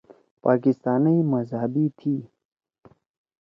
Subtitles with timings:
[0.43, 2.15] پاکستانئ مذہبی تھی۔